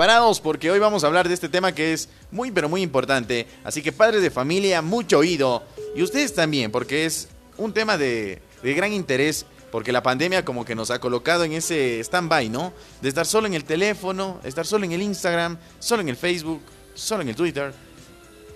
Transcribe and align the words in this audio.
preparados 0.00 0.40
porque 0.40 0.70
hoy 0.70 0.78
vamos 0.78 1.04
a 1.04 1.08
hablar 1.08 1.28
de 1.28 1.34
este 1.34 1.50
tema 1.50 1.72
que 1.72 1.92
es 1.92 2.08
muy 2.30 2.50
pero 2.50 2.70
muy 2.70 2.80
importante. 2.80 3.46
Así 3.64 3.82
que 3.82 3.92
padres 3.92 4.22
de 4.22 4.30
familia, 4.30 4.80
mucho 4.80 5.18
oído. 5.18 5.62
Y 5.94 6.02
ustedes 6.02 6.34
también, 6.34 6.70
porque 6.70 7.04
es 7.04 7.28
un 7.58 7.74
tema 7.74 7.98
de, 7.98 8.40
gran 8.62 8.94
interés 8.94 9.44
porque 9.70 9.92
la 9.92 10.02
pandemia 10.02 10.42
como 10.42 10.64
que 10.64 10.74
nos 10.74 10.90
ha 10.90 11.00
colocado 11.00 11.44
en 11.44 11.52
ese 11.52 12.00
stand-by, 12.00 12.48
¿no? 12.48 12.72
De 13.02 13.10
estar 13.10 13.26
solo 13.26 13.46
en 13.46 13.52
el 13.52 13.64
teléfono, 13.64 14.40
estar 14.42 14.66
solo 14.66 14.86
en 14.86 14.92
el 14.92 15.02
Instagram, 15.02 15.58
solo 15.80 16.00
en 16.00 16.08
el 16.08 16.16
Facebook, 16.16 16.62
solo 16.94 17.20
en 17.20 17.28
el 17.28 17.36
Twitter. 17.36 17.74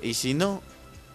Y 0.00 0.14
si 0.14 0.32
no, 0.32 0.62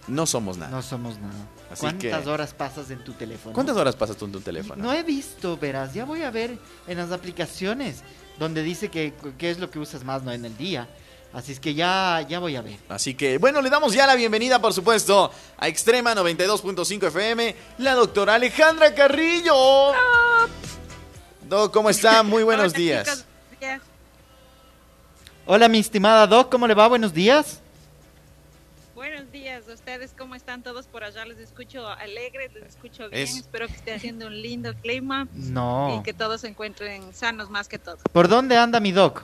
no 0.08 0.28
somos 0.28 0.60
nada. 0.60 0.70
No 0.70 0.84
somos 0.84 1.18
nada. 1.18 1.59
Así 1.72 1.82
¿Cuántas 1.82 2.24
que- 2.24 2.30
horas 2.30 2.54
pasas 2.54 2.90
en 2.90 3.04
tu 3.04 3.14
teléfono? 3.14 3.54
¿Cuántas 3.54 3.78
horas 3.78 3.96
pasas 3.96 4.18
tú 4.18 4.26
en 4.26 4.32
tu 4.32 4.42
teléfono? 4.42 4.82
No 4.84 4.92
he 4.94 5.04
visto, 5.04 5.56
verás. 5.58 5.94
Ya 5.94 6.04
voy 6.06 6.24
a 6.24 6.32
ver 6.32 6.58
en 6.88 6.98
las 6.98 7.12
aplicaciones 7.12 8.02
donde 8.40 8.64
dice 8.64 8.90
que 8.90 9.14
qué 9.38 9.52
es 9.52 9.60
lo 9.60 9.70
que 9.70 9.78
usas 9.80 10.04
más 10.04 10.24
no 10.24 10.32
en 10.32 10.46
el 10.46 10.58
día. 10.58 10.88
Así 11.32 11.52
es 11.52 11.60
que 11.60 11.76
ya, 11.76 12.26
ya 12.28 12.40
voy 12.40 12.56
a 12.56 12.62
ver. 12.64 12.78
Así 12.90 13.14
que, 13.14 13.38
bueno, 13.38 13.62
le 13.62 13.70
damos 13.70 13.94
ya 13.94 14.08
la 14.08 14.16
bienvenida, 14.16 14.60
por 14.60 14.74
supuesto, 14.74 15.32
a 15.58 15.68
Extrema 15.68 16.16
92.5 16.16 17.06
FM, 17.08 17.56
la 17.78 17.94
doctora 17.94 18.34
Alejandra 18.34 18.96
Carrillo. 18.96 19.54
Doc, 21.48 21.72
¿cómo 21.72 21.92
está? 21.92 22.24
Muy 22.24 22.42
buenos 22.42 22.70
Hola, 22.74 22.78
días. 22.80 23.04
chicos. 23.06 23.26
Días. 23.60 23.82
Hola, 25.46 25.68
mi 25.68 25.78
estimada 25.80 26.26
Doc, 26.26 26.50
¿cómo 26.50 26.68
le 26.68 26.74
va? 26.74 26.88
Buenos 26.88 27.14
días. 27.14 27.60
Días, 29.66 29.74
ustedes 29.80 30.12
cómo 30.18 30.36
están 30.36 30.64
todos 30.64 30.86
por 30.88 31.04
allá? 31.04 31.26
Les 31.26 31.38
escucho 31.40 31.86
alegres, 31.88 32.54
les 32.54 32.64
escucho 32.64 33.10
bien. 33.10 33.24
Es- 33.24 33.38
Espero 33.38 33.68
que 33.68 33.74
esté 33.74 33.94
haciendo 33.94 34.28
un 34.28 34.42
lindo 34.42 34.74
clima 34.76 35.28
No. 35.34 35.98
y 36.00 36.04
que 36.04 36.14
todos 36.14 36.42
se 36.42 36.48
encuentren 36.48 37.14
sanos 37.14 37.50
más 37.50 37.68
que 37.68 37.78
todo. 37.80 37.98
¿Por 38.12 38.28
dónde 38.30 38.56
anda 38.58 38.80
mi 38.80 38.92
Doc? 38.92 39.24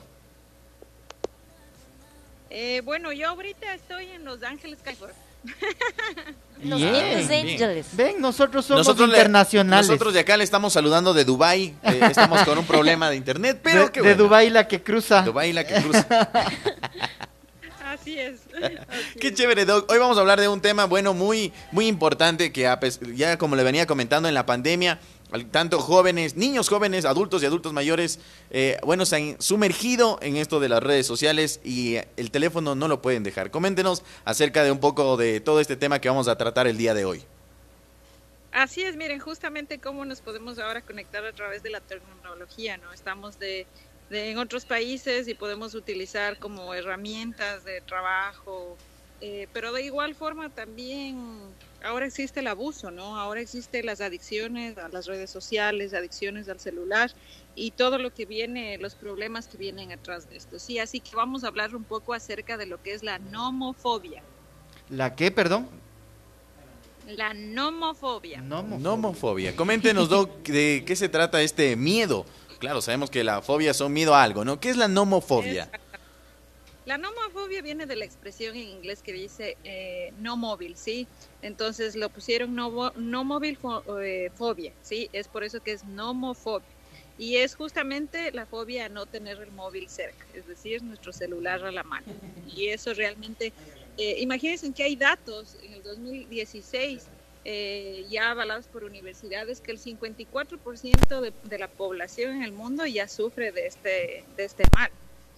Eh, 2.50 2.82
bueno, 2.84 3.12
yo 3.12 3.28
ahorita 3.30 3.74
estoy 3.74 4.06
en 4.10 4.24
Los 4.24 4.42
Ángeles, 4.42 4.78
California. 4.82 5.16
Los. 6.64 6.82
Ángeles. 6.82 7.88
Ven, 7.96 8.20
nosotros 8.20 8.64
somos 8.64 8.80
Nosotros 8.86 9.08
le- 9.08 9.16
internacionales. 9.16 9.86
nosotros 9.88 10.12
de 10.14 10.20
acá 10.20 10.36
le 10.36 10.44
estamos 10.44 10.72
saludando 10.72 11.14
de 11.14 11.24
Dubai. 11.24 11.74
eh, 11.82 12.00
estamos 12.10 12.42
con 12.44 12.58
un 12.58 12.64
problema 12.66 13.10
de 13.10 13.16
internet, 13.16 13.60
pero 13.62 13.86
de, 13.86 13.92
qué 13.92 14.00
de 14.00 14.08
bueno. 14.08 14.24
Dubái 14.24 14.50
la 14.50 14.66
que 14.66 14.82
cruza. 14.82 15.22
Dubái 15.22 15.52
la 15.52 15.64
que 15.66 15.74
cruza. 15.82 16.06
Así 18.06 18.20
es. 18.20 18.40
así 18.88 19.18
Qué 19.18 19.34
chévere, 19.34 19.64
Doc. 19.64 19.90
Hoy 19.90 19.98
vamos 19.98 20.16
a 20.16 20.20
hablar 20.20 20.40
de 20.40 20.46
un 20.46 20.60
tema, 20.60 20.84
bueno, 20.84 21.12
muy, 21.12 21.52
muy 21.72 21.88
importante 21.88 22.52
que 22.52 22.72
ya 23.16 23.36
como 23.36 23.56
le 23.56 23.64
venía 23.64 23.84
comentando 23.84 24.28
en 24.28 24.34
la 24.34 24.46
pandemia, 24.46 25.00
tanto 25.50 25.80
jóvenes, 25.80 26.36
niños 26.36 26.68
jóvenes, 26.68 27.04
adultos 27.04 27.42
y 27.42 27.46
adultos 27.46 27.72
mayores, 27.72 28.20
eh, 28.50 28.78
bueno, 28.84 29.06
se 29.06 29.16
han 29.16 29.42
sumergido 29.42 30.20
en 30.22 30.36
esto 30.36 30.60
de 30.60 30.68
las 30.68 30.84
redes 30.84 31.04
sociales 31.04 31.58
y 31.64 31.96
eh, 31.96 32.06
el 32.16 32.30
teléfono 32.30 32.76
no 32.76 32.86
lo 32.86 33.02
pueden 33.02 33.24
dejar. 33.24 33.50
Coméntenos 33.50 34.04
acerca 34.24 34.62
de 34.62 34.70
un 34.70 34.78
poco 34.78 35.16
de 35.16 35.40
todo 35.40 35.58
este 35.58 35.74
tema 35.74 36.00
que 36.00 36.08
vamos 36.08 36.28
a 36.28 36.38
tratar 36.38 36.68
el 36.68 36.76
día 36.76 36.94
de 36.94 37.04
hoy. 37.04 37.24
Así 38.52 38.84
es, 38.84 38.94
miren, 38.94 39.18
justamente 39.18 39.80
cómo 39.80 40.04
nos 40.04 40.20
podemos 40.20 40.60
ahora 40.60 40.80
conectar 40.80 41.24
a 41.26 41.32
través 41.32 41.64
de 41.64 41.70
la 41.70 41.80
tecnología, 41.80 42.76
¿no? 42.76 42.92
Estamos 42.92 43.40
de, 43.40 43.66
de- 44.10 44.30
en 44.30 44.38
otros 44.38 44.64
países 44.64 45.28
y 45.28 45.34
podemos 45.34 45.74
utilizar 45.74 46.38
como 46.38 46.74
herramientas 46.74 47.64
de 47.64 47.80
trabajo, 47.80 48.76
eh, 49.20 49.48
pero 49.52 49.72
de 49.72 49.82
igual 49.82 50.14
forma 50.14 50.50
también 50.50 51.38
ahora 51.82 52.06
existe 52.06 52.40
el 52.40 52.46
abuso, 52.48 52.90
¿no? 52.90 53.18
Ahora 53.18 53.40
existen 53.40 53.86
las 53.86 54.00
adicciones 54.00 54.76
a 54.78 54.88
las 54.88 55.06
redes 55.06 55.30
sociales, 55.30 55.94
adicciones 55.94 56.48
al 56.48 56.60
celular 56.60 57.12
y 57.54 57.70
todo 57.70 57.98
lo 57.98 58.12
que 58.12 58.26
viene, 58.26 58.76
los 58.78 58.94
problemas 58.94 59.46
que 59.48 59.56
vienen 59.56 59.92
atrás 59.92 60.28
de 60.28 60.36
esto. 60.36 60.58
Sí, 60.58 60.78
así 60.78 61.00
que 61.00 61.16
vamos 61.16 61.44
a 61.44 61.48
hablar 61.48 61.74
un 61.74 61.84
poco 61.84 62.12
acerca 62.12 62.56
de 62.56 62.66
lo 62.66 62.82
que 62.82 62.92
es 62.92 63.02
la 63.02 63.18
nomofobia. 63.18 64.22
¿La 64.90 65.14
qué, 65.16 65.30
perdón? 65.30 65.68
La 67.06 67.32
nomofobia. 67.34 68.40
Nomofobia. 68.40 68.78
Nomofobia. 68.78 69.56
Coméntenos, 69.56 70.08
Doc, 70.08 70.42
de 70.42 70.82
qué 70.84 70.96
se 70.96 71.08
trata 71.08 71.40
este 71.40 71.76
miedo. 71.76 72.26
Claro, 72.58 72.80
sabemos 72.80 73.10
que 73.10 73.22
la 73.24 73.42
fobia 73.42 73.74
son 73.74 73.92
miedo 73.92 74.14
a 74.14 74.22
algo, 74.22 74.44
¿no? 74.44 74.60
¿Qué 74.60 74.70
es 74.70 74.76
la 74.76 74.88
nomofobia? 74.88 75.70
La 76.84 76.98
nomofobia 76.98 77.62
viene 77.62 77.86
de 77.86 77.96
la 77.96 78.04
expresión 78.04 78.54
en 78.54 78.68
inglés 78.68 79.02
que 79.02 79.12
dice 79.12 79.58
eh, 79.64 80.12
no 80.18 80.36
móvil, 80.36 80.76
¿sí? 80.76 81.08
Entonces 81.42 81.96
lo 81.96 82.10
pusieron 82.10 82.54
no, 82.54 82.92
no 82.94 83.24
móvil 83.24 83.58
fo- 83.58 83.82
eh, 84.02 84.30
fobia, 84.34 84.72
¿sí? 84.82 85.08
Es 85.12 85.26
por 85.26 85.42
eso 85.42 85.60
que 85.60 85.72
es 85.72 85.84
nomofobia. 85.84 86.68
Y 87.18 87.36
es 87.38 87.56
justamente 87.56 88.30
la 88.32 88.46
fobia 88.46 88.86
a 88.86 88.88
no 88.88 89.06
tener 89.06 89.38
el 89.40 89.50
móvil 89.50 89.88
cerca, 89.88 90.26
es 90.32 90.46
decir, 90.46 90.82
nuestro 90.82 91.12
celular 91.12 91.64
a 91.64 91.72
la 91.72 91.82
mano. 91.82 92.06
Y 92.44 92.68
eso 92.68 92.94
realmente, 92.94 93.52
eh, 93.96 94.16
imagínense 94.20 94.72
que 94.72 94.84
hay 94.84 94.94
datos 94.96 95.56
en 95.62 95.72
el 95.72 95.82
2016 95.82 97.10
eh, 97.48 98.04
ya 98.10 98.32
avalados 98.32 98.66
por 98.66 98.82
universidades 98.82 99.60
que 99.60 99.70
el 99.70 99.78
54% 99.78 101.20
de, 101.20 101.32
de 101.44 101.58
la 101.60 101.68
población 101.68 102.34
en 102.34 102.42
el 102.42 102.50
mundo 102.50 102.84
ya 102.86 103.06
sufre 103.06 103.52
de 103.52 103.68
este, 103.68 104.24
de 104.36 104.44
este 104.44 104.64
mal. 104.74 104.90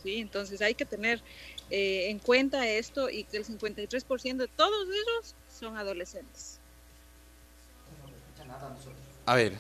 ¿sí? 0.03 0.17
Entonces 0.17 0.63
hay 0.63 0.75
que 0.75 0.87
tener 0.87 1.21
eh, 1.69 2.09
en 2.09 2.19
cuenta 2.19 2.67
esto 2.67 3.11
y 3.11 3.25
que 3.25 3.37
el 3.37 3.45
53% 3.45 4.37
de 4.37 4.49
todos 4.49 4.89
ellos 4.89 5.35
son 5.61 5.77
adolescentes. 5.77 6.59
A 9.27 9.35
ver, 9.35 9.53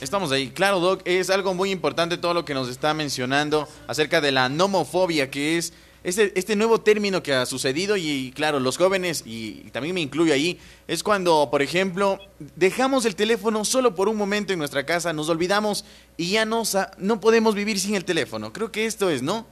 estamos 0.00 0.30
ahí. 0.30 0.50
Claro, 0.50 0.78
Doc, 0.78 1.02
es 1.04 1.28
algo 1.28 1.54
muy 1.54 1.72
importante 1.72 2.18
todo 2.18 2.34
lo 2.34 2.44
que 2.44 2.54
nos 2.54 2.68
está 2.68 2.94
mencionando 2.94 3.68
acerca 3.88 4.20
de 4.20 4.30
la 4.30 4.48
nomofobia, 4.48 5.28
que 5.28 5.58
es 5.58 5.72
este, 6.06 6.32
este 6.38 6.54
nuevo 6.54 6.80
término 6.80 7.20
que 7.20 7.34
ha 7.34 7.44
sucedido 7.46 7.96
y, 7.96 8.32
claro, 8.32 8.60
los 8.60 8.78
jóvenes, 8.78 9.24
y, 9.26 9.64
y 9.66 9.70
también 9.72 9.92
me 9.92 10.00
incluyo 10.00 10.32
ahí, 10.32 10.60
es 10.86 11.02
cuando, 11.02 11.48
por 11.50 11.62
ejemplo, 11.62 12.20
dejamos 12.54 13.04
el 13.06 13.16
teléfono 13.16 13.64
solo 13.64 13.96
por 13.96 14.08
un 14.08 14.16
momento 14.16 14.52
en 14.52 14.60
nuestra 14.60 14.86
casa, 14.86 15.12
nos 15.12 15.28
olvidamos 15.28 15.84
y 16.16 16.30
ya 16.30 16.44
no, 16.44 16.62
no 16.98 17.20
podemos 17.20 17.56
vivir 17.56 17.80
sin 17.80 17.96
el 17.96 18.04
teléfono. 18.04 18.52
Creo 18.52 18.70
que 18.70 18.86
esto 18.86 19.10
es, 19.10 19.22
¿no? 19.22 19.48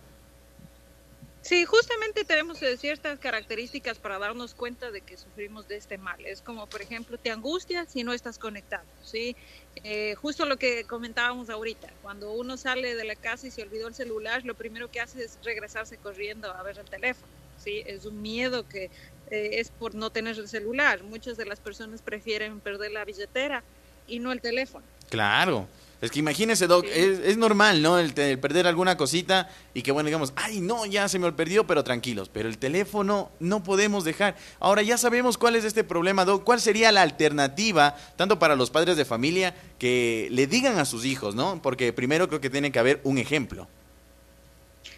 Sí, 1.44 1.66
justamente 1.66 2.24
tenemos 2.24 2.62
eh, 2.62 2.78
ciertas 2.78 3.18
características 3.18 3.98
para 3.98 4.18
darnos 4.18 4.54
cuenta 4.54 4.90
de 4.90 5.02
que 5.02 5.18
sufrimos 5.18 5.68
de 5.68 5.76
este 5.76 5.98
mal. 5.98 6.16
Es 6.24 6.40
como, 6.40 6.66
por 6.66 6.80
ejemplo, 6.80 7.18
te 7.18 7.30
angustias 7.30 7.90
si 7.90 8.02
no 8.02 8.14
estás 8.14 8.38
conectado, 8.38 8.86
¿sí? 9.02 9.36
Eh, 9.82 10.14
justo 10.14 10.46
lo 10.46 10.56
que 10.56 10.84
comentábamos 10.84 11.50
ahorita, 11.50 11.92
cuando 12.00 12.32
uno 12.32 12.56
sale 12.56 12.94
de 12.94 13.04
la 13.04 13.14
casa 13.14 13.46
y 13.46 13.50
se 13.50 13.62
olvidó 13.62 13.88
el 13.88 13.94
celular, 13.94 14.42
lo 14.46 14.54
primero 14.54 14.90
que 14.90 15.00
hace 15.00 15.22
es 15.22 15.38
regresarse 15.44 15.98
corriendo 15.98 16.50
a 16.50 16.62
ver 16.62 16.78
el 16.78 16.88
teléfono, 16.88 17.30
¿sí? 17.58 17.82
Es 17.84 18.06
un 18.06 18.22
miedo 18.22 18.66
que 18.66 18.84
eh, 19.30 19.50
es 19.60 19.68
por 19.68 19.94
no 19.94 20.08
tener 20.08 20.38
el 20.38 20.48
celular. 20.48 21.02
Muchas 21.02 21.36
de 21.36 21.44
las 21.44 21.60
personas 21.60 22.00
prefieren 22.00 22.62
perder 22.62 22.92
la 22.92 23.04
billetera 23.04 23.62
y 24.06 24.18
no 24.18 24.32
el 24.32 24.40
teléfono. 24.40 24.86
Claro. 25.10 25.68
Es 26.04 26.10
que 26.10 26.18
imagínese, 26.18 26.66
Doc, 26.66 26.84
Sí. 26.84 26.90
es, 26.94 27.18
es 27.20 27.36
normal, 27.38 27.80
¿no? 27.80 27.98
El, 27.98 28.12
perder 28.12 28.66
alguna 28.66 28.96
cosita 28.96 29.48
y 29.72 29.82
que, 29.82 29.90
bueno, 29.90 30.08
digamos, 30.08 30.32
ay, 30.36 30.60
no, 30.60 30.84
ya 30.84 31.08
se 31.08 31.18
me 31.18 31.32
perdió, 31.32 31.66
pero 31.66 31.82
tranquilos. 31.82 32.28
Pero 32.28 32.48
el 32.48 32.58
teléfono 32.58 33.30
no 33.40 33.62
podemos 33.62 34.04
dejar. 34.04 34.36
Ahora 34.60 34.82
ya 34.82 34.98
sabemos 34.98 35.38
cuál 35.38 35.56
es 35.56 35.64
este 35.64 35.82
problema, 35.82 36.24
Doc. 36.24 36.44
¿Cuál 36.44 36.60
sería 36.60 36.92
la 36.92 37.02
alternativa, 37.02 37.96
tanto 38.16 38.38
para 38.38 38.54
los 38.54 38.70
padres 38.70 38.96
de 38.98 39.04
familia, 39.04 39.54
que 39.78 40.28
le 40.30 40.46
digan 40.46 40.78
a 40.78 40.84
sus 40.84 41.06
hijos, 41.06 41.34
¿no? 41.34 41.62
Porque 41.62 41.92
primero 41.92 42.28
creo 42.28 42.40
que 42.40 42.50
tiene 42.50 42.70
que 42.70 42.78
haber 42.78 43.00
un 43.04 43.16
ejemplo. 43.18 43.66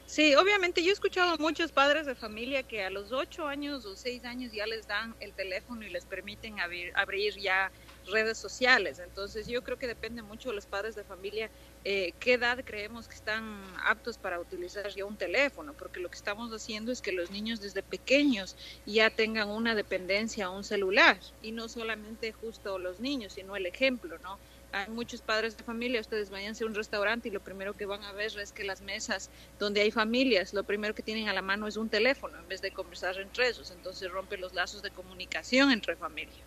Sí, 0.07 0.35
obviamente 0.35 0.83
yo 0.83 0.91
he 0.91 0.93
escuchado 0.93 1.35
a 1.35 1.37
muchos 1.37 1.73
padres 1.73 2.07
de 2.07 2.15
familia 2.15 2.63
que 2.63 2.83
a 2.83 2.91
los 2.91 3.13
ocho 3.13 3.47
años 3.47 3.85
o 3.85 3.97
seis 3.97 4.25
años 4.25 4.51
ya 4.53 4.67
les 4.67 4.87
dan 4.87 5.15
el 5.21 5.33
teléfono 5.35 5.85
y 5.85 5.91
les 5.91 6.05
permiten 6.07 6.59
abrir, 6.59 6.91
abrir 6.95 7.35
ya 7.39 7.71
redes 8.07 8.39
sociales. 8.39 8.99
Entonces 8.99 9.47
yo 9.47 9.63
creo 9.63 9.77
que 9.79 9.87
depende 9.87 10.23
mucho 10.23 10.49
de 10.51 10.55
los 10.55 10.67
padres 10.67 10.95
de 10.95 11.05
familia 11.05 11.51
eh, 11.85 12.15
qué 12.19 12.35
edad 12.35 12.65
creemos 12.65 13.09
que 13.09 13.17
están 13.17 13.75
aptos 13.85 14.19
para 14.19 14.41
utilizar 14.41 14.89
ya 14.91 15.05
un 15.05 15.17
teléfono, 15.17 15.75
porque 15.75 16.01
lo 16.01 16.09
que 16.09 16.17
estamos 16.17 16.51
haciendo 16.53 16.93
es 16.93 17.01
que 17.01 17.13
los 17.13 17.31
niños 17.31 17.61
desde 17.61 17.83
pequeños 17.83 18.57
ya 18.85 19.11
tengan 19.11 19.49
una 19.49 19.75
dependencia 19.75 20.47
a 20.47 20.51
un 20.51 20.65
celular 20.65 21.21
y 21.41 21.53
no 21.53 21.69
solamente 21.69 22.33
justo 22.33 22.79
los 22.79 23.01
niños, 23.01 23.35
sino 23.35 23.57
el 23.57 23.67
ejemplo, 23.67 24.19
¿no? 24.19 24.41
hay 24.73 24.91
muchos 24.91 25.23
padres 25.23 25.57
de 25.57 25.65
familia, 25.65 26.01
ustedes 26.01 26.31
váyanse 26.31 26.65
a 26.65 26.67
un 26.67 26.75
restaurante 26.75 27.29
y 27.29 27.33
lo 27.33 27.41
primero 27.41 27.75
que 27.75 27.87
van 27.87 28.03
a 28.05 28.13
ver 28.13 28.37
es 28.39 28.53
que 28.53 28.65
las 28.65 28.81
mesas 28.83 29.31
donde 29.59 29.81
hay 29.81 29.91
familias, 29.91 30.53
lo 30.53 30.65
primero 30.65 30.95
que 30.95 31.03
tienen 31.03 31.29
a 31.29 31.33
la 31.33 31.43
mano 31.43 31.67
es 31.67 31.77
un 31.77 31.89
teléfono 31.89 32.39
en 32.39 32.49
vez 32.49 32.61
de 32.61 32.73
conversar 32.73 33.19
entre 33.19 33.49
ellos, 33.49 33.71
entonces 33.71 34.11
rompe 34.11 34.37
los 34.37 34.53
lazos 34.53 34.83
de 34.83 34.91
comunicación 34.91 35.71
entre 35.71 35.97
familia. 35.97 36.47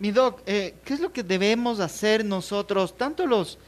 Mi 0.00 0.10
doc, 0.10 0.40
eh, 0.46 0.74
¿qué 0.84 0.94
es 0.94 1.00
lo 1.00 1.12
que 1.12 1.22
debemos 1.22 1.78
hacer 1.78 2.24
nosotros, 2.24 2.96
tanto 2.96 3.26
los 3.26 3.58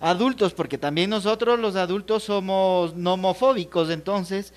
adultos, 0.00 0.54
porque 0.54 0.78
también 0.78 1.10
nosotros 1.10 1.58
los 1.58 1.76
adultos 1.76 2.22
somos 2.24 2.94
nomofóbicos, 2.96 3.90
entonces, 3.90 4.54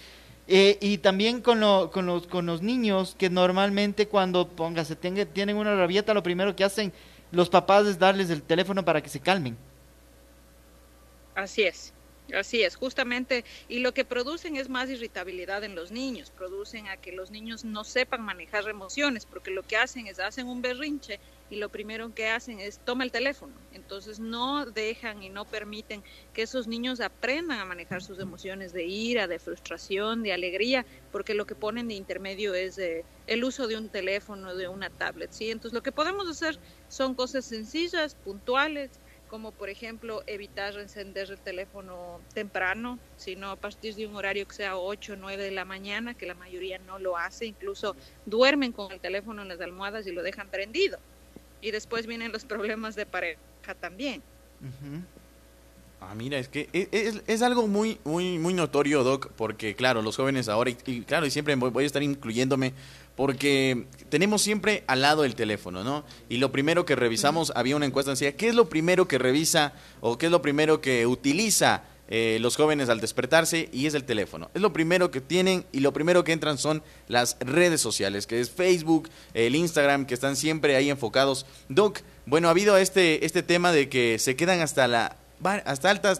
eh, 0.48 0.78
y 0.80 1.00
también 1.00 1.42
con, 1.42 1.60
lo- 1.60 1.92
con, 1.92 2.06
los, 2.06 2.28
con 2.28 2.46
los 2.46 2.62
niños 2.62 3.16
que 3.18 3.30
normalmente 3.30 4.08
cuando 4.08 4.48
póngase, 4.48 4.96
tenga- 4.96 5.26
tienen 5.26 5.58
una 5.58 5.76
rabieta, 5.76 6.14
lo 6.14 6.24
primero 6.24 6.56
que 6.56 6.64
hacen 6.64 6.94
los 7.32 7.50
papás 7.50 7.88
es 7.88 8.00
darles 8.00 8.30
el 8.30 8.44
teléfono 8.44 8.86
para 8.86 9.02
que 9.02 9.10
se 9.10 9.20
calmen. 9.20 9.58
Así 11.36 11.64
es. 11.64 11.94
Así 12.32 12.64
es, 12.64 12.78
justamente, 12.78 13.44
y 13.68 13.80
lo 13.80 13.92
que 13.94 14.06
producen 14.06 14.56
es 14.56 14.70
más 14.70 14.90
irritabilidad 14.90 15.62
en 15.66 15.76
los 15.76 15.92
niños, 15.92 16.32
producen 16.32 16.88
a 16.88 16.96
que 16.96 17.12
los 17.12 17.32
niños 17.32 17.66
no 17.66 17.84
sepan 17.84 18.22
manejar 18.22 18.66
emociones, 18.70 19.26
porque 19.26 19.52
lo 19.52 19.64
que 19.64 19.76
hacen 19.76 20.08
es 20.08 20.20
hacen 20.20 20.48
un 20.48 20.62
berrinche 20.62 21.20
y 21.50 21.58
lo 21.58 21.70
primero 21.70 22.14
que 22.14 22.28
hacen 22.30 22.62
es 22.62 22.80
toma 22.82 23.04
el 23.04 23.12
teléfono. 23.12 23.68
Entonces 23.72 24.22
no 24.22 24.66
dejan 24.66 25.22
y 25.22 25.30
no 25.30 25.50
permiten 25.50 26.02
que 26.32 26.44
esos 26.44 26.66
niños 26.66 27.02
aprendan 27.02 27.60
a 27.60 27.66
manejar 27.66 28.02
sus 28.02 28.18
emociones 28.20 28.72
de 28.72 28.86
ira, 28.86 29.28
de 29.28 29.38
frustración, 29.40 30.24
de 30.24 30.32
alegría, 30.32 30.86
porque 31.10 31.34
lo 31.34 31.46
que 31.46 31.58
ponen 31.58 31.90
de 31.90 31.96
intermedio 31.96 32.54
es 32.54 32.78
el 33.26 33.44
uso 33.44 33.68
de 33.68 33.78
un 33.78 33.90
teléfono, 33.90 34.56
de 34.56 34.70
una 34.70 34.90
tablet, 34.90 35.32
¿sí? 35.34 35.52
Entonces 35.52 35.74
lo 35.76 35.82
que 35.82 35.92
podemos 35.92 36.28
hacer 36.30 36.58
son 36.88 37.16
cosas 37.16 37.46
sencillas, 37.46 38.16
puntuales, 38.16 39.02
como 39.34 39.52
por 39.52 39.68
ejemplo 39.68 40.22
evitar 40.28 40.78
encender 40.78 41.32
el 41.32 41.42
teléfono 41.42 42.22
temprano, 42.36 43.00
sino 43.16 43.50
a 43.50 43.56
partir 43.56 43.96
de 43.96 44.06
un 44.06 44.16
horario 44.16 44.46
que 44.46 44.54
sea 44.54 44.78
8 44.78 45.14
o 45.14 45.16
9 45.16 45.42
de 45.44 45.50
la 45.50 45.66
mañana, 45.66 46.14
que 46.14 46.28
la 46.28 46.36
mayoría 46.36 46.78
no 46.78 47.00
lo 47.00 47.18
hace, 47.18 47.48
incluso 47.48 47.96
duermen 48.26 48.72
con 48.72 48.92
el 48.92 49.02
teléfono 49.02 49.42
en 49.42 49.48
las 49.48 49.60
almohadas 49.60 50.06
y 50.06 50.12
lo 50.12 50.22
dejan 50.22 50.52
prendido. 50.52 51.00
Y 51.60 51.72
después 51.72 52.06
vienen 52.06 52.32
los 52.32 52.46
problemas 52.46 52.94
de 52.94 53.08
pareja 53.08 53.40
también. 53.80 54.24
Ah, 56.10 56.16
mira, 56.16 56.38
es 56.38 56.48
que 56.48 56.70
e, 56.74 56.90
es, 56.92 57.22
es, 57.28 57.42
algo 57.42 57.68
muy, 57.68 57.98
muy, 58.04 58.38
muy 58.38 58.54
notorio, 58.54 59.04
Doc, 59.04 59.32
porque 59.36 59.76
claro, 59.76 60.02
los 60.02 60.16
jóvenes 60.16 60.50
ahora, 60.50 60.70
y, 60.70 61.02
claro, 61.02 61.26
y 61.26 61.32
siempre 61.32 61.56
voy, 61.56 61.84
a 61.84 61.88
estar 61.88 62.04
incluyéndome, 62.04 62.74
porque 63.16 63.86
tenemos 64.10 64.42
siempre 64.42 64.84
al 64.88 65.02
lado 65.02 65.24
el 65.24 65.36
teléfono, 65.36 65.84
¿no? 65.84 66.04
Y 66.30 66.38
lo 66.38 66.52
primero 66.52 66.86
que 66.86 66.96
revisamos, 66.96 67.52
había 67.56 67.76
una 67.76 67.86
encuesta 67.86 68.12
que 68.12 68.14
decía, 68.14 68.36
¿qué 68.36 68.50
es 68.50 68.56
lo 68.56 68.70
primero 68.70 69.08
que 69.08 69.18
revisa 69.18 69.74
o 70.02 70.18
qué 70.18 70.28
es 70.28 70.32
lo 70.32 70.42
primero 70.42 70.82
que 70.82 71.08
utiliza 71.08 71.84
eh, 72.10 72.38
los 72.42 72.58
jóvenes 72.58 72.90
al 72.90 73.00
despertarse? 73.00 73.70
Y 73.72 73.86
es 73.86 73.94
el 73.94 74.04
teléfono. 74.04 74.52
Es 74.54 74.62
lo 74.62 74.74
primero 74.74 75.10
que 75.10 75.22
tienen 75.22 75.66
y 75.72 75.80
lo 75.80 75.94
primero 75.94 76.24
que 76.24 76.32
entran 76.32 76.58
son 76.58 76.84
las 77.08 77.38
redes 77.40 77.82
sociales, 77.82 78.28
que 78.28 78.40
es 78.40 78.50
Facebook, 78.50 79.10
el 79.34 79.56
Instagram, 79.56 80.06
que 80.06 80.16
están 80.16 80.36
siempre 80.36 80.76
ahí 80.76 80.90
enfocados. 80.90 81.46
Doc, 81.70 82.00
bueno, 82.26 82.50
ha 82.50 82.52
habido 82.52 82.78
este, 82.78 83.26
este 83.26 83.42
tema 83.42 83.72
de 83.72 83.90
que 83.90 84.20
se 84.20 84.36
quedan 84.36 84.60
hasta 84.60 84.88
la 84.88 85.18
hasta 85.44 85.90
altas 85.90 86.20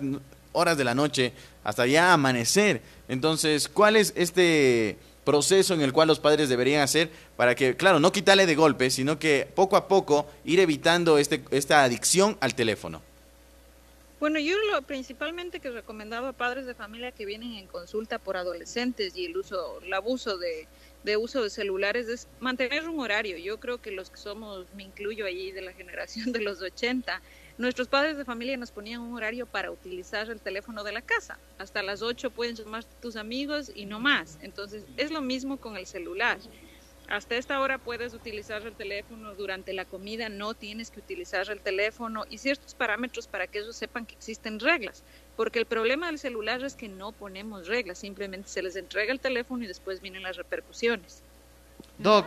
horas 0.52 0.78
de 0.78 0.84
la 0.84 0.96
noche, 0.96 1.34
hasta 1.64 1.86
ya 1.86 2.14
amanecer. 2.14 2.82
Entonces, 3.08 3.68
¿cuál 3.68 3.96
es 3.96 4.14
este 4.16 4.98
proceso 5.24 5.74
en 5.74 5.82
el 5.82 5.94
cual 5.94 6.08
los 6.08 6.20
padres 6.20 6.50
deberían 6.50 6.82
hacer 6.82 7.10
para 7.38 7.56
que, 7.56 7.76
claro, 7.76 8.00
no 8.00 8.12
quitarle 8.12 8.46
de 8.46 8.56
golpe, 8.56 8.90
sino 8.90 9.20
que 9.20 9.48
poco 9.56 9.76
a 9.78 9.88
poco 9.88 10.28
ir 10.46 10.60
evitando 10.60 11.18
este, 11.18 11.44
esta 11.52 11.84
adicción 11.84 12.38
al 12.42 12.56
teléfono? 12.56 13.02
Bueno, 14.20 14.40
yo 14.40 14.56
lo 14.72 14.82
principalmente 14.84 15.60
que 15.60 15.70
recomendaba 15.70 16.30
a 16.30 16.34
padres 16.34 16.66
de 16.66 16.74
familia 16.74 17.12
que 17.12 17.26
vienen 17.26 17.56
en 17.56 17.68
consulta 17.68 18.20
por 18.20 18.38
adolescentes 18.38 19.18
y 19.18 19.26
el 19.26 19.36
uso, 19.36 19.82
el 19.84 19.94
abuso 19.94 20.38
de, 20.38 20.66
de 21.04 21.18
uso 21.18 21.44
de 21.44 21.50
celulares 21.50 22.08
es 22.08 22.28
mantener 22.40 22.88
un 22.88 23.02
horario. 23.02 23.38
Yo 23.38 23.60
creo 23.60 23.82
que 23.82 23.92
los 23.92 24.10
que 24.10 24.18
somos, 24.18 24.66
me 24.76 24.84
incluyo 24.84 25.26
allí 25.26 25.52
de 25.52 25.62
la 25.62 25.74
generación 25.74 26.32
de 26.32 26.40
los 26.40 26.62
80, 26.62 27.22
Nuestros 27.58 27.88
padres 27.88 28.18
de 28.18 28.26
familia 28.26 28.58
nos 28.58 28.72
ponían 28.72 29.02
un 29.02 29.14
horario 29.14 29.46
para 29.46 29.70
utilizar 29.70 30.30
el 30.30 30.42
teléfono 30.42 30.84
de 30.84 30.92
la 30.92 31.04
casa. 31.04 31.38
Hasta 31.60 31.84
las 31.84 32.02
8 32.02 32.32
pueden 32.32 32.56
llamar 32.56 32.84
tus 33.00 33.16
amigos 33.16 33.72
y 33.76 33.86
no 33.86 34.00
más. 34.00 34.40
Entonces, 34.42 34.86
es 34.98 35.12
lo 35.12 35.22
mismo 35.22 35.58
con 35.58 35.78
el 35.78 35.86
celular. 35.86 36.40
Hasta 37.08 37.36
esta 37.36 37.60
hora 37.60 37.78
puedes 37.78 38.14
utilizar 38.14 38.66
el 38.66 38.74
teléfono, 38.76 39.36
durante 39.36 39.74
la 39.74 39.86
comida 39.86 40.30
no 40.30 40.54
tienes 40.54 40.90
que 40.90 41.00
utilizar 41.00 41.48
el 41.50 41.60
teléfono 41.60 42.26
y 42.30 42.38
ciertos 42.40 42.74
parámetros 42.74 43.28
para 43.28 43.46
que 43.46 43.60
ellos 43.60 43.76
sepan 43.76 44.06
que 44.06 44.16
existen 44.16 44.60
reglas. 44.60 45.04
Porque 45.36 45.60
el 45.60 45.66
problema 45.66 46.08
del 46.08 46.18
celular 46.18 46.64
es 46.64 46.76
que 46.76 46.88
no 46.88 47.12
ponemos 47.12 47.68
reglas, 47.68 48.00
simplemente 48.00 48.50
se 48.50 48.64
les 48.64 48.76
entrega 48.76 49.12
el 49.12 49.20
teléfono 49.20 49.64
y 49.64 49.68
después 49.68 50.02
vienen 50.02 50.24
las 50.24 50.38
repercusiones. 50.38 51.22
Doc, 51.98 52.26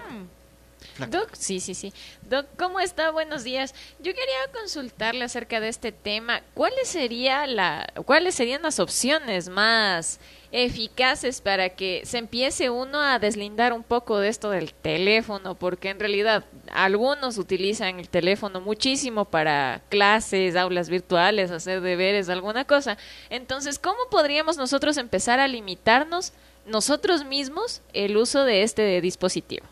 mm. 0.99 1.11
Doc, 1.11 1.31
sí, 1.35 1.61
sí, 1.61 1.75
sí. 1.75 1.93
Doc, 2.23 2.47
¿cómo 2.59 2.81
está? 2.81 3.11
Buenos 3.11 3.45
días. 3.45 3.75
Yo 3.99 4.13
quería 4.13 4.53
consultarle 4.53 5.25
acerca 5.25 5.61
de 5.61 5.69
este 5.69 5.93
tema. 5.93 6.43
¿Cuáles, 6.55 6.97
¿Cuáles 8.05 8.35
serían 8.35 8.63
las 8.63 8.81
opciones 8.81 9.49
más 9.49 10.21
eficaces 10.53 11.41
para 11.41 11.71
que 11.71 12.03
se 12.05 12.19
empiece 12.19 12.71
uno 12.71 13.01
a 13.01 13.19
deslindar 13.19 13.73
un 13.73 13.83
poco 13.83 14.19
de 14.19 14.29
esto 14.29 14.51
del 14.51 14.73
teléfono? 14.75 15.55
Porque 15.55 15.91
en 15.91 16.01
realidad 16.01 16.45
algunos 16.73 17.39
utilizan 17.39 18.01
el 18.01 18.09
teléfono 18.09 18.61
muchísimo 18.61 19.25
para 19.25 19.83
clases, 19.89 20.57
aulas 20.57 20.89
virtuales, 20.89 21.51
hacer 21.51 21.81
deberes, 21.81 22.29
alguna 22.29 22.65
cosa. 22.65 22.97
Entonces, 23.31 23.79
¿cómo 23.79 23.99
podríamos 24.11 24.57
nosotros 24.57 24.97
empezar 24.97 25.41
a 25.41 25.49
limitarnos 25.49 26.33
nosotros 26.67 27.25
mismos 27.25 27.83
el 27.93 28.17
uso 28.17 28.45
de 28.45 28.63
este 28.63 29.01
dispositivo? 29.01 29.67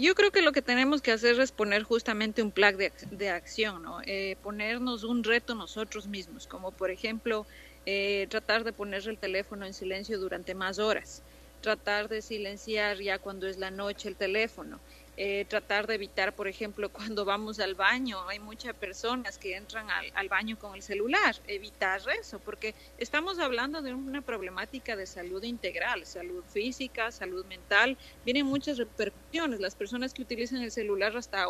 Yo 0.00 0.14
creo 0.14 0.30
que 0.30 0.40
lo 0.40 0.52
que 0.52 0.62
tenemos 0.62 1.02
que 1.02 1.12
hacer 1.12 1.38
es 1.40 1.52
poner 1.52 1.82
justamente 1.82 2.42
un 2.42 2.52
plan 2.52 2.74
de, 2.78 3.28
acción, 3.28 3.82
¿no? 3.82 4.00
Eh, 4.06 4.36
ponernos 4.42 5.04
un 5.04 5.22
reto 5.22 5.54
nosotros 5.54 6.06
mismos, 6.06 6.46
como 6.46 6.72
por 6.72 6.90
ejemplo 6.90 7.46
eh, 7.84 8.26
tratar 8.30 8.64
de 8.64 8.72
poner 8.72 9.06
el 9.06 9.18
teléfono 9.18 9.66
en 9.66 9.74
silencio 9.74 10.18
durante 10.18 10.54
más 10.54 10.78
horas, 10.78 11.22
tratar 11.60 12.08
de 12.08 12.22
silenciar 12.22 12.98
ya 12.98 13.18
cuando 13.18 13.46
es 13.46 13.58
la 13.58 13.70
noche 13.70 14.08
el 14.08 14.16
teléfono, 14.16 14.80
eh, 15.22 15.44
tratar 15.44 15.86
de 15.86 15.96
evitar, 15.96 16.34
por 16.34 16.48
ejemplo, 16.48 16.88
cuando 16.92 17.26
vamos 17.26 17.60
al 17.60 17.74
baño, 17.74 18.26
hay 18.26 18.38
muchas 18.38 18.72
personas 18.72 19.36
que 19.36 19.54
entran 19.54 19.86
al, 20.14 20.28
baño 20.30 20.58
con 20.58 20.74
el 20.74 20.80
celular, 20.80 21.36
evitar 21.46 22.00
eso, 22.18 22.38
porque 22.38 22.74
estamos 22.96 23.38
hablando 23.38 23.82
de 23.82 23.92
una 23.92 24.22
problemática 24.22 24.96
de 24.96 25.06
salud 25.06 25.42
integral, 25.42 26.06
salud 26.06 26.42
física, 26.46 27.12
salud 27.12 27.44
mental, 27.44 27.98
vienen 28.24 28.46
muchas 28.46 28.78
repercusiones, 28.78 29.60
las 29.60 29.74
personas 29.74 30.14
que 30.14 30.22
utilizan 30.22 30.62
el 30.62 30.70
celular 30.70 31.14
hasta 31.14 31.44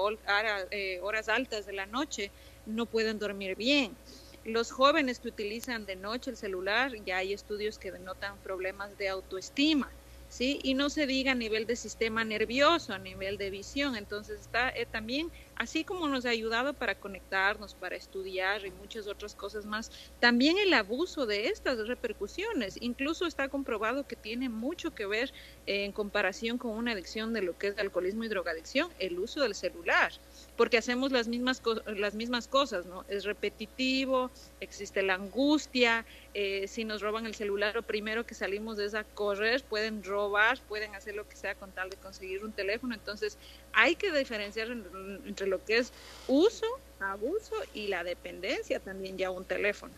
eh, 0.72 0.98
horas 1.00 1.28
altas 1.28 1.64
de 1.64 1.72
la 1.72 1.86
noche 1.86 2.32
no 2.66 2.86
pueden 2.86 3.20
dormir 3.20 3.54
bien. 3.54 3.96
Los 4.42 4.72
jóvenes 4.72 5.20
que 5.20 5.28
utilizan 5.28 5.86
de 5.86 5.94
noche 5.94 6.32
el 6.32 6.36
celular, 6.36 6.92
ya 7.04 7.18
hay 7.18 7.32
estudios 7.32 7.78
que 7.78 7.92
denotan 7.92 8.36
problemas 8.38 8.98
de 8.98 9.10
autoestima 9.10 9.92
¿sí? 10.30 10.58
Y 10.62 10.74
no 10.74 10.88
se 10.90 11.06
diga 11.06 11.32
a 11.32 11.34
nivel 11.34 11.66
de 11.66 11.76
sistema 11.76 12.24
nervioso, 12.24 12.92
a 12.94 12.98
nivel 12.98 13.36
de 13.38 13.50
visión. 13.50 13.96
Entonces 13.96 14.40
está 14.40 14.70
eh, 14.70 14.86
también, 14.86 15.30
así 15.60 15.84
como 15.84 16.08
nos 16.08 16.24
ha 16.24 16.30
ayudado 16.30 16.72
para 16.72 16.94
conectarnos, 16.94 17.74
para 17.74 17.94
estudiar 17.94 18.64
y 18.64 18.70
muchas 18.70 19.06
otras 19.06 19.34
cosas 19.34 19.66
más, 19.66 19.92
también 20.18 20.56
el 20.56 20.72
abuso 20.72 21.26
de 21.26 21.48
estas 21.48 21.86
repercusiones. 21.86 22.78
Incluso 22.80 23.26
está 23.26 23.46
comprobado 23.50 24.06
que 24.06 24.16
tiene 24.16 24.48
mucho 24.48 24.94
que 24.94 25.04
ver 25.04 25.34
en 25.66 25.92
comparación 25.92 26.56
con 26.56 26.70
una 26.70 26.92
adicción 26.92 27.34
de 27.34 27.42
lo 27.42 27.58
que 27.58 27.68
es 27.68 27.78
alcoholismo 27.78 28.24
y 28.24 28.28
drogadicción, 28.28 28.88
el 28.98 29.18
uso 29.18 29.42
del 29.42 29.54
celular 29.54 30.12
porque 30.56 30.76
hacemos 30.76 31.10
las 31.10 31.26
mismas, 31.26 31.62
las 31.86 32.14
mismas 32.14 32.46
cosas, 32.46 32.84
¿no? 32.84 33.06
Es 33.08 33.24
repetitivo, 33.24 34.30
existe 34.60 35.02
la 35.02 35.14
angustia, 35.14 36.04
eh, 36.34 36.68
si 36.68 36.84
nos 36.84 37.00
roban 37.00 37.24
el 37.24 37.34
celular, 37.34 37.74
lo 37.74 37.82
primero 37.82 38.26
que 38.26 38.34
salimos 38.34 38.78
es 38.78 38.94
a 38.94 39.04
correr, 39.04 39.62
pueden 39.64 40.04
robar, 40.04 40.60
pueden 40.68 40.94
hacer 40.94 41.14
lo 41.14 41.26
que 41.26 41.34
sea 41.36 41.54
con 41.54 41.72
tal 41.72 41.88
de 41.88 41.96
conseguir 41.96 42.44
un 42.44 42.52
teléfono, 42.52 42.94
entonces 42.94 43.38
hay 43.72 43.94
que 43.94 44.12
diferenciar 44.12 44.68
entre 45.26 45.46
lo 45.46 45.64
que 45.64 45.78
es 45.78 45.92
uso, 46.28 46.66
abuso 47.00 47.54
y 47.74 47.88
la 47.88 48.04
dependencia 48.04 48.80
también 48.80 49.16
ya 49.16 49.30
un 49.30 49.44
teléfono. 49.44 49.92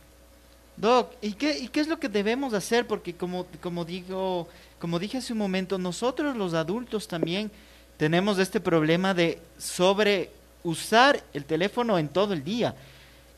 Doc, 0.76 1.12
¿y 1.20 1.34
qué, 1.34 1.58
¿y 1.58 1.68
qué 1.68 1.80
es 1.80 1.88
lo 1.88 1.98
que 1.98 2.08
debemos 2.08 2.54
hacer? 2.54 2.86
Porque 2.86 3.14
como, 3.14 3.46
como, 3.60 3.84
digo, 3.84 4.48
como 4.78 4.98
dije 4.98 5.18
hace 5.18 5.32
un 5.32 5.38
momento, 5.38 5.78
nosotros 5.78 6.36
los 6.36 6.54
adultos 6.54 7.08
también 7.08 7.50
tenemos 7.98 8.38
este 8.38 8.58
problema 8.58 9.12
de 9.14 9.38
sobre 9.58 10.30
usar 10.62 11.22
el 11.34 11.44
teléfono 11.44 11.98
en 11.98 12.08
todo 12.08 12.32
el 12.32 12.42
día. 12.42 12.74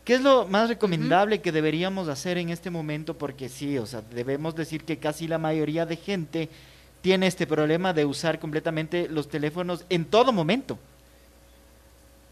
¿Qué 0.04 0.14
es 0.14 0.20
lo 0.20 0.46
más 0.46 0.68
recomendable 0.68 1.40
que 1.40 1.50
deberíamos 1.50 2.08
hacer 2.08 2.36
en 2.36 2.50
este 2.50 2.68
momento? 2.68 3.14
Porque 3.16 3.48
sí, 3.48 3.78
o 3.78 3.86
sea, 3.86 4.02
debemos 4.02 4.54
decir 4.54 4.84
que 4.84 4.98
casi 4.98 5.26
la 5.26 5.38
mayoría 5.38 5.86
de 5.86 5.96
gente 5.96 6.50
tiene 7.04 7.26
este 7.26 7.46
problema 7.46 7.92
de 7.92 8.06
usar 8.06 8.38
completamente 8.38 9.08
los 9.10 9.28
teléfonos 9.28 9.84
en 9.90 10.06
todo 10.06 10.32
momento. 10.32 10.78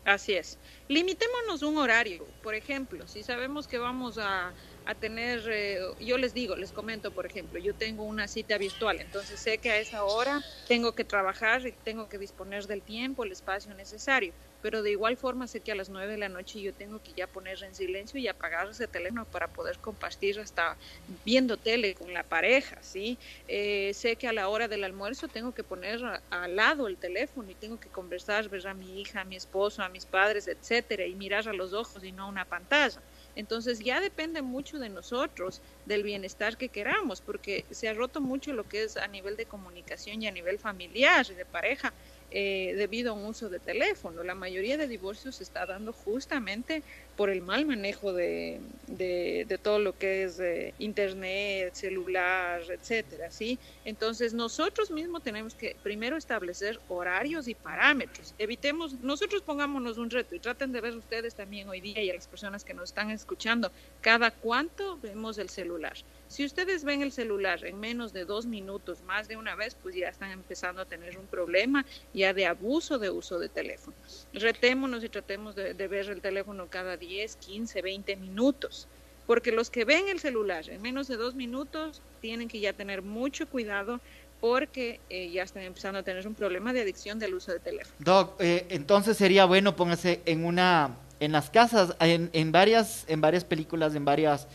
Así 0.07 0.33
es. 0.33 0.57
Limitémonos 0.89 1.63
un 1.63 1.77
horario. 1.77 2.25
Por 2.43 2.55
ejemplo, 2.55 3.07
si 3.07 3.23
sabemos 3.23 3.69
que 3.69 3.77
vamos 3.77 4.17
a, 4.17 4.51
a 4.85 4.95
tener, 4.95 5.43
eh, 5.51 5.79
yo 6.01 6.19
les 6.19 6.35
digo, 6.35 6.57
les 6.57 6.73
comento, 6.73 7.13
por 7.13 7.27
ejemplo, 7.27 7.59
yo 7.61 7.75
tengo 7.75 8.05
una 8.05 8.29
cita 8.29 8.59
virtual, 8.59 9.01
entonces 9.01 9.41
sé 9.41 9.61
que 9.61 9.71
a 9.71 9.79
esa 9.79 10.05
hora 10.05 10.45
tengo 10.67 10.95
que 10.95 11.05
trabajar 11.05 11.67
y 11.67 11.73
tengo 11.83 12.09
que 12.09 12.19
disponer 12.19 12.65
del 12.67 12.85
tiempo, 12.85 13.25
el 13.25 13.33
espacio 13.33 13.75
necesario 13.75 14.35
pero 14.61 14.83
de 14.83 14.93
igual 14.93 15.17
forma 15.17 15.49
sé 15.49 15.61
que 15.63 15.73
a 15.73 15.75
las 15.75 15.89
nueve 15.91 16.13
de 16.13 16.19
la 16.19 16.29
noche 16.29 16.61
yo 16.63 16.73
tengo 16.73 17.01
que 17.01 17.15
ya 17.15 17.27
poner 17.27 17.61
en 17.65 17.75
silencio 17.75 18.21
y 18.21 18.29
apagar 18.29 18.69
ese 18.69 18.87
teléfono 18.87 19.27
para 19.27 19.49
poder 19.53 19.81
compartir 19.81 20.39
hasta 20.39 20.79
viendo 21.07 21.59
tele 21.59 21.95
con 21.95 22.13
la 22.13 22.25
pareja, 22.25 22.81
¿sí? 22.83 23.19
Eh, 23.47 23.93
sé 23.95 24.17
que 24.17 24.29
a 24.29 24.33
la 24.33 24.49
hora 24.49 24.69
del 24.69 24.85
almuerzo 24.85 25.29
tengo 25.29 25.53
que 25.53 25.65
poner 25.65 26.01
al 26.31 26.57
lado 26.57 26.87
el 26.89 26.99
teléfono 26.99 27.51
y 27.51 27.57
tengo 27.57 27.79
que 27.79 27.91
conversar, 27.91 28.49
ver 28.49 28.67
a 28.69 28.75
mi 28.75 29.01
hija, 29.01 29.21
a 29.23 29.25
mi 29.25 29.37
esposo, 29.37 29.83
a 29.83 29.89
mis 29.89 30.07
padres, 30.07 30.47
etcétera, 30.47 31.07
y 31.07 31.17
mirar 31.17 31.49
a 31.49 31.53
los 31.53 31.73
ojos 31.73 32.05
y 32.05 32.13
no 32.13 32.25
a 32.25 32.29
una 32.29 32.45
pantalla. 32.47 33.03
Entonces 33.35 33.81
ya 33.81 34.01
depende 34.01 34.43
mucho 34.43 34.79
de 34.79 34.89
nosotros, 34.89 35.63
del 35.85 36.03
bienestar 36.03 36.57
que 36.57 36.71
queramos, 36.71 37.21
porque 37.23 37.67
se 37.71 37.89
ha 37.89 37.95
roto 37.95 38.21
mucho 38.21 38.53
lo 38.53 38.67
que 38.69 38.83
es 38.85 38.97
a 38.97 39.09
nivel 39.09 39.37
de 39.37 39.47
comunicación 39.47 40.23
y 40.23 40.27
a 40.27 40.33
nivel 40.33 40.59
familiar 40.59 41.27
y 41.31 41.35
de 41.35 41.47
pareja. 41.47 41.95
Eh, 42.35 42.73
debido 42.79 43.11
a 43.11 43.15
un 43.15 43.27
uso 43.27 43.51
de 43.51 43.59
teléfono. 43.59 44.23
La 44.23 44.35
mayoría 44.35 44.79
de 44.79 44.89
divorcios 44.89 45.37
se 45.37 45.43
está 45.43 45.67
dando 45.67 45.93
justamente 45.93 46.83
por 47.15 47.29
el 47.29 47.43
mal 47.43 47.67
manejo 47.67 48.15
de, 48.15 48.59
de, 48.87 49.59
todo 49.63 49.79
lo 49.79 49.99
que 49.99 50.25
es 50.25 50.41
eh, 50.41 50.73
internet, 50.79 51.75
celular, 51.75 52.63
etcétera, 52.71 53.31
¿sí? 53.31 53.59
Entonces 53.85 54.33
nosotros 54.33 54.91
mismos 54.91 55.23
tenemos 55.23 55.55
que 55.55 55.77
primero 55.83 56.17
establecer 56.17 56.81
horarios 56.89 57.49
y 57.49 57.55
parámetros. 57.55 58.35
Evitemos, 58.39 58.95
nosotros 59.01 59.43
pongámonos 59.43 59.99
un 59.99 60.09
reto 60.09 60.35
y 60.35 60.41
traten 60.41 60.73
de 60.73 60.81
ver 60.81 60.97
ustedes 60.97 61.35
también 61.35 61.69
hoy 61.69 61.83
día 61.83 62.03
y 62.03 62.09
a 62.09 62.15
las 62.15 62.29
personas 62.29 62.65
que 62.65 62.73
nos 62.73 62.89
están 62.89 63.11
escuchando, 63.11 63.71
cada 64.01 64.31
cuánto 64.31 64.99
vemos 65.03 65.37
el 65.37 65.51
celular. 65.51 65.99
Si 66.29 66.47
ustedes 66.47 66.83
ven 66.83 67.03
el 67.03 67.13
celular 67.13 67.63
en 67.67 67.79
menos 67.79 68.15
de 68.15 68.25
dos 68.25 68.47
minutos 68.47 69.03
más 69.03 69.29
de 69.29 69.37
una 69.37 69.55
vez, 69.55 69.75
pues 69.75 69.95
ya 69.95 70.09
están 70.09 70.31
empezando 70.31 70.81
a 70.81 70.87
tener 70.87 71.19
un 71.19 71.27
problema 71.27 71.85
ya 72.23 72.33
de 72.33 72.47
abuso 72.47 72.99
de 72.99 73.11
uso 73.11 73.39
de 73.39 73.49
teléfono. 73.49 73.97
Retémonos 74.33 75.03
y 75.03 75.09
tratemos 75.09 75.55
de, 75.55 75.75
ver 75.75 76.09
el 76.09 76.21
teléfono 76.21 76.69
cada 76.71 76.97
10, 76.97 77.37
15, 77.37 77.83
20 77.83 78.17
minutos. 78.17 78.87
Porque 79.27 79.51
los 79.53 79.71
que 79.71 79.85
ven 79.85 80.09
el 80.09 80.21
celular 80.21 80.69
en 80.69 80.81
menos 80.83 81.09
de 81.09 81.17
dos 81.17 81.35
minutos 81.35 82.01
tienen 82.21 82.49
que 82.49 82.61
ya 82.61 82.73
tener 82.73 83.03
mucho 83.03 83.49
cuidado 83.49 84.01
porque 84.41 85.01
eh, 85.11 85.31
ya 85.31 85.43
están 85.43 85.63
empezando 85.63 86.01
a 86.01 86.03
tener 86.03 86.27
un 86.27 86.35
problema 86.35 86.73
de 86.73 86.81
adicción 86.83 87.19
del 87.19 87.35
uso 87.35 87.53
de 87.53 87.61
teléfono. 87.61 87.95
Doc, 87.99 88.41
eh, 88.41 88.67
entonces 88.71 89.17
sería 89.17 89.45
bueno 89.45 89.77
póngase 89.77 90.21
en 90.27 90.45
una 90.45 90.97
en 91.21 91.31
las 91.31 91.51
casas, 91.51 91.95
en, 92.01 92.31
en 92.33 92.51
varias 92.51 93.05
en 93.09 93.21
varias 93.21 93.45
películas, 93.45 93.95
en 93.95 94.05
varias 94.05 94.49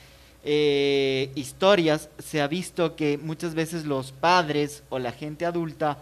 eh, 0.50 1.32
historias 1.36 2.10
se 2.20 2.42
ha 2.42 2.48
visto 2.48 2.96
que 2.96 3.18
muchas 3.18 3.54
veces 3.54 3.86
los 3.86 4.14
padres 4.14 4.84
o 4.90 5.00
la 5.00 5.12
gente 5.12 5.46
adulta 5.46 5.98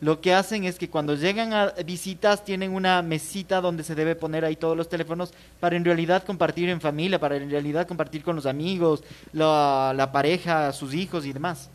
lo 0.00 0.20
que 0.20 0.34
hacen 0.34 0.64
es 0.64 0.78
que 0.78 0.90
cuando 0.90 1.14
llegan 1.14 1.54
a 1.54 1.70
visitas 1.84 2.44
tienen 2.44 2.74
una 2.74 3.00
mesita 3.00 3.60
donde 3.60 3.82
se 3.82 3.94
debe 3.94 4.14
poner 4.14 4.44
ahí 4.44 4.56
todos 4.56 4.76
los 4.76 4.88
teléfonos 4.88 5.32
para 5.58 5.76
en 5.76 5.84
realidad 5.84 6.24
compartir 6.24 6.68
en 6.68 6.80
familia, 6.80 7.18
para 7.18 7.36
en 7.36 7.50
realidad 7.50 7.88
compartir 7.88 8.22
con 8.22 8.36
los 8.36 8.44
amigos, 8.44 9.02
la, 9.32 10.10
pareja, 10.12 10.72
sus 10.72 10.92
hijos 10.92 11.24
y 11.24 11.32
demás. 11.32 11.70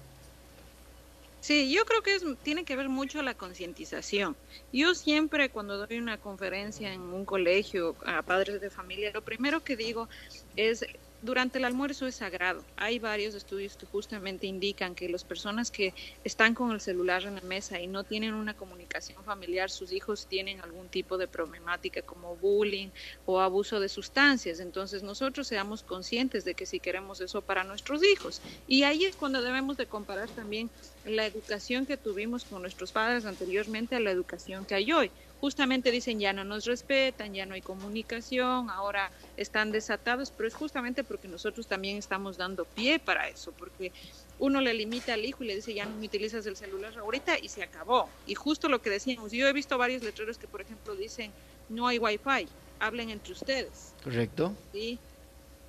Sí, 1.39 1.73
yo 1.73 1.83
creo 1.85 2.03
que 2.03 2.13
es, 2.13 2.23
tiene 2.43 2.63
que 2.63 2.75
ver 2.75 2.89
mucho 2.89 3.23
la 3.23 3.33
concientización. 3.33 4.35
Yo 4.71 4.93
siempre 4.93 5.49
cuando 5.49 5.87
doy 5.87 5.97
una 5.97 6.19
conferencia 6.19 6.93
en 6.93 7.01
un 7.01 7.25
colegio 7.25 7.95
a 8.05 8.21
padres 8.21 8.61
de 8.61 8.69
familia, 8.69 9.09
lo 9.11 9.23
primero 9.23 9.63
que 9.63 9.75
digo 9.75 10.07
es 10.55 10.85
durante 11.21 11.59
el 11.59 11.65
almuerzo 11.65 12.07
es 12.07 12.15
sagrado. 12.15 12.63
Hay 12.77 12.99
varios 12.99 13.35
estudios 13.35 13.75
que 13.77 13.85
justamente 13.85 14.47
indican 14.47 14.95
que 14.95 15.09
las 15.09 15.23
personas 15.23 15.69
que 15.69 15.93
están 16.23 16.53
con 16.55 16.71
el 16.71 16.81
celular 16.81 17.23
en 17.23 17.35
la 17.35 17.41
mesa 17.41 17.79
y 17.79 17.87
no 17.87 18.03
tienen 18.03 18.33
una 18.33 18.55
comunicación 18.55 19.23
familiar, 19.23 19.69
sus 19.69 19.91
hijos 19.91 20.27
tienen 20.27 20.61
algún 20.61 20.87
tipo 20.89 21.17
de 21.17 21.27
problemática 21.27 22.01
como 22.01 22.35
bullying 22.35 22.89
o 23.25 23.39
abuso 23.39 23.79
de 23.79 23.89
sustancias. 23.89 24.59
Entonces 24.59 25.03
nosotros 25.03 25.47
seamos 25.47 25.83
conscientes 25.83 26.43
de 26.45 26.55
que 26.55 26.65
si 26.65 26.79
queremos 26.79 27.21
eso 27.21 27.41
para 27.41 27.63
nuestros 27.63 28.03
hijos. 28.03 28.41
Y 28.67 28.83
ahí 28.83 29.05
es 29.05 29.15
cuando 29.15 29.41
debemos 29.41 29.77
de 29.77 29.85
comparar 29.85 30.29
también 30.29 30.69
la 31.05 31.25
educación 31.25 31.85
que 31.85 31.97
tuvimos 31.97 32.45
con 32.45 32.61
nuestros 32.61 32.91
padres 32.91 33.25
anteriormente 33.25 33.95
a 33.95 33.99
la 33.99 34.11
educación 34.11 34.65
que 34.65 34.75
hay 34.75 34.91
hoy 34.91 35.11
justamente 35.41 35.89
dicen 35.89 36.19
ya 36.19 36.33
no 36.33 36.43
nos 36.45 36.65
respetan, 36.65 37.33
ya 37.33 37.47
no 37.47 37.55
hay 37.55 37.63
comunicación, 37.63 38.69
ahora 38.69 39.11
están 39.35 39.71
desatados, 39.71 40.31
pero 40.31 40.47
es 40.47 40.53
justamente 40.53 41.03
porque 41.03 41.27
nosotros 41.27 41.67
también 41.67 41.97
estamos 41.97 42.37
dando 42.37 42.67
pie 42.67 42.99
para 42.99 43.27
eso, 43.27 43.51
porque 43.53 43.91
uno 44.37 44.61
le 44.61 44.75
limita 44.75 45.15
al 45.15 45.25
hijo 45.25 45.43
y 45.43 45.47
le 45.47 45.55
dice 45.55 45.73
ya 45.73 45.87
no 45.87 45.95
me 45.95 46.05
utilizas 46.05 46.45
el 46.45 46.55
celular 46.57 46.95
ahorita 46.95 47.37
y 47.41 47.49
se 47.49 47.63
acabó. 47.63 48.21
Y 48.23 48.35
justo 48.35 48.69
lo 48.69 48.81
que 48.83 48.91
decíamos, 48.91 49.31
yo 49.31 49.47
he 49.47 49.53
visto 49.53 49.77
varios 49.79 50.03
letreros 50.03 50.37
que 50.37 50.47
por 50.47 50.61
ejemplo 50.61 50.95
dicen 50.95 51.33
no 51.67 51.87
hay 51.87 51.97
wifi, 51.97 52.53
hablen 52.79 53.09
entre 53.09 53.33
ustedes. 53.33 53.97
Correcto. 54.03 54.57
Sí, 54.71 55.01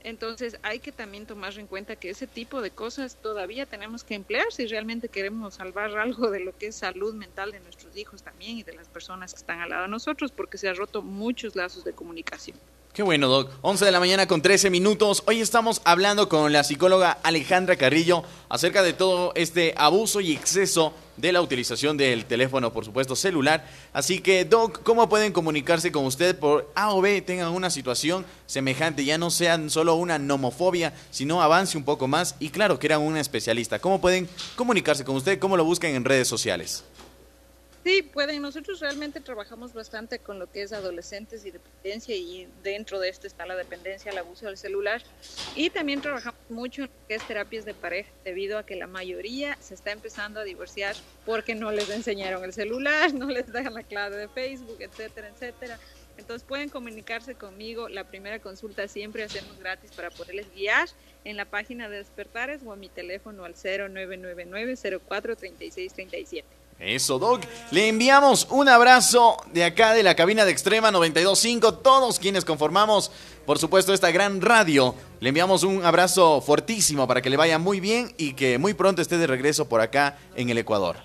entonces 0.04 0.56
hay 0.62 0.80
que 0.80 0.92
también 0.92 1.26
tomar 1.26 1.59
en 1.59 1.66
cuenta 1.68 1.97
que 1.97 2.11
ese 2.11 2.26
tipo 2.28 2.61
de 2.62 2.73
cosas 2.73 3.18
todavía 3.21 3.66
tenemos 3.66 4.04
que 4.04 4.14
emplear 4.14 4.47
si 4.50 4.66
realmente 4.66 5.09
queremos 5.09 5.56
salvar 5.56 5.97
algo 5.99 6.30
de 6.30 6.40
lo 6.40 6.52
que 6.54 6.66
es 6.68 6.76
salud 6.78 7.14
mental 7.14 7.50
de 7.52 7.61
nuestros 7.61 7.97
hijos 7.97 8.23
también 8.23 8.59
y 8.59 8.62
de 8.64 8.75
las 8.75 8.88
personas 8.88 9.35
que 9.35 9.38
están 9.40 9.61
al 9.61 9.71
lado 9.71 9.82
de 9.82 9.88
nosotros 9.88 10.32
porque 10.32 10.59
se 10.59 10.68
han 10.68 10.76
roto 10.76 11.02
muchos 11.02 11.56
lazos 11.56 11.85
de 11.85 11.94
comunicación. 11.94 12.61
Qué 12.92 13.02
bueno, 13.02 13.26
Doc. 13.26 13.50
11 13.62 13.87
de 13.87 13.90
la 13.90 14.00
mañana 14.00 14.26
con 14.26 14.42
13 14.42 14.68
minutos. 14.68 15.22
Hoy 15.25 15.40
estamos 15.40 15.80
hablando 15.84 16.28
con 16.28 16.52
la 16.52 16.62
psicóloga 16.62 17.12
Alejandra 17.22 17.76
Carrillo 17.76 18.22
acerca 18.50 18.82
de 18.82 18.92
todo 18.92 19.32
este 19.34 19.72
abuso 19.78 20.20
y 20.20 20.32
exceso 20.32 20.92
de 21.16 21.32
la 21.32 21.40
utilización 21.40 21.96
del 21.96 22.26
teléfono, 22.26 22.70
por 22.70 22.84
supuesto, 22.84 23.16
celular. 23.16 23.66
Así 23.94 24.18
que, 24.20 24.44
Doc, 24.44 24.82
¿cómo 24.82 25.08
pueden 25.08 25.32
comunicarse 25.32 25.90
con 25.90 26.04
usted 26.04 26.38
por 26.38 26.70
A 26.75 26.92
o 26.92 27.00
B 27.00 27.22
tengan 27.22 27.52
una 27.52 27.70
situación 27.70 28.26
semejante? 28.44 29.06
Ya 29.06 29.16
no 29.16 29.30
sean 29.30 29.70
solo 29.70 29.94
una 29.94 30.18
nomofobia, 30.18 30.92
sino 31.11 31.40
avance 31.40 31.78
un 31.78 31.84
poco 31.84 32.08
más 32.08 32.34
y, 32.40 32.50
claro, 32.50 32.78
que 32.78 32.88
eran 32.88 33.00
un 33.00 33.16
especialista. 33.16 33.78
¿Cómo 33.78 34.02
pueden 34.02 34.28
comunicarse 34.54 35.02
con 35.02 35.16
usted? 35.16 35.38
¿Cómo 35.38 35.56
lo 35.56 35.64
buscan 35.64 35.92
en 35.94 36.04
redes 36.04 36.28
sociales? 36.28 36.84
Sí, 37.85 38.03
pueden. 38.03 38.43
Nosotros 38.43 38.79
realmente 38.79 39.21
trabajamos 39.21 39.73
bastante 39.73 40.21
con 40.21 40.39
lo 40.39 40.51
que 40.51 40.62
es 40.62 40.73
adolescentes 40.73 41.45
y 41.45 41.51
dependencia 41.51 42.15
y 42.15 42.49
dentro 42.62 43.01
de 43.01 43.09
esto 43.09 43.27
está 43.27 43.45
la 43.45 43.57
dependencia, 43.57 44.12
el 44.12 44.19
abuso 44.19 44.47
del 44.47 44.57
celular. 44.57 45.03
Y 45.57 45.69
también 45.71 46.01
trabajamos 46.01 46.41
mucho 46.49 46.83
en 46.83 46.89
lo 46.89 47.09
que 47.09 47.17
es 47.17 47.27
terapias 47.27 47.65
de 47.65 47.75
pareja 47.75 48.09
debido 48.25 48.57
a 48.57 48.65
que 48.65 48.77
la 48.77 48.87
mayoría 48.87 49.57
se 49.61 49.75
está 49.75 49.91
empezando 49.91 50.39
a 50.39 50.45
divorciar 50.45 50.95
porque 51.27 51.57
no 51.57 51.73
les 51.73 51.91
enseñaron 51.91 52.45
el 52.45 52.53
celular, 52.53 53.12
no 53.15 53.27
les 53.27 53.53
dejan 53.53 53.75
la 53.75 53.83
clave 53.83 54.17
de 54.17 54.29
Facebook, 54.29 54.77
etcétera, 54.79 55.29
etcétera. 55.29 55.79
Entonces 56.19 56.47
pueden 56.47 56.69
comunicarse 56.69 57.35
conmigo. 57.35 57.89
La 57.89 58.05
primera 58.05 58.39
consulta 58.39 58.87
siempre 58.87 59.25
hacemos 59.25 59.59
gratis 59.59 59.91
para 59.91 60.11
poderles 60.11 60.47
guiar 60.55 60.89
en 61.25 61.37
la 61.37 61.47
página 61.47 61.89
de 61.89 61.97
Despertares 61.97 62.62
o 62.65 62.73
a 62.73 62.77
mi 62.77 62.89
teléfono 62.89 63.45
al 63.45 63.55
0999 63.55 64.77
04 65.09 65.37
3637. 65.37 66.62
Eso, 66.83 67.21
Doc. 67.21 67.45
Le 67.71 67.89
enviamos 67.89 68.49
un 68.51 68.69
abrazo 68.69 69.37
de 69.53 69.62
acá 69.62 69.95
de 69.95 70.03
la 70.03 70.17
cabina 70.17 70.45
de 70.45 70.51
Extrema 70.51 70.91
925. 70.91 71.75
Todos 71.75 72.19
quienes 72.19 72.45
conformamos, 72.45 73.12
por 73.47 73.61
supuesto, 73.61 73.95
esta 73.95 74.11
gran 74.11 74.41
radio. 74.41 74.97
Le 75.21 75.29
enviamos 75.29 75.62
un 75.62 75.85
abrazo 75.85 76.41
fortísimo 76.41 77.07
para 77.07 77.23
que 77.23 77.31
le 77.31 77.37
vaya 77.37 77.61
muy 77.61 77.79
bien 77.79 78.12
y 78.19 78.35
que 78.35 78.59
muy 78.59 78.75
pronto 78.75 79.01
esté 79.01 79.17
de 79.17 79.29
regreso 79.29 79.69
por 79.69 79.81
acá 79.81 80.19
en 80.35 80.51
el 80.51 80.59
Ecuador. 80.59 80.97